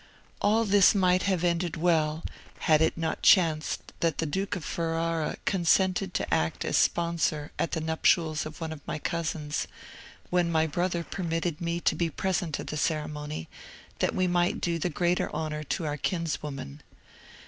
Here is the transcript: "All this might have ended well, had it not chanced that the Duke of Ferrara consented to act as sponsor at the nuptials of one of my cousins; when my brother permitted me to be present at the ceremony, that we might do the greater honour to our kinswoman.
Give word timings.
"All 0.41 0.65
this 0.65 0.95
might 0.95 1.21
have 1.29 1.43
ended 1.43 1.77
well, 1.77 2.23
had 2.61 2.81
it 2.81 2.97
not 2.97 3.21
chanced 3.21 3.93
that 3.99 4.17
the 4.17 4.25
Duke 4.25 4.55
of 4.55 4.65
Ferrara 4.65 5.37
consented 5.45 6.15
to 6.15 6.33
act 6.33 6.65
as 6.65 6.75
sponsor 6.75 7.51
at 7.59 7.73
the 7.73 7.81
nuptials 7.81 8.43
of 8.47 8.59
one 8.59 8.73
of 8.73 8.81
my 8.87 8.97
cousins; 8.97 9.67
when 10.31 10.51
my 10.51 10.65
brother 10.65 11.03
permitted 11.03 11.61
me 11.61 11.79
to 11.81 11.93
be 11.93 12.09
present 12.09 12.59
at 12.59 12.65
the 12.65 12.77
ceremony, 12.77 13.47
that 13.99 14.15
we 14.15 14.25
might 14.25 14.59
do 14.59 14.79
the 14.79 14.89
greater 14.89 15.31
honour 15.35 15.61
to 15.65 15.85
our 15.85 15.97
kinswoman. 15.97 16.81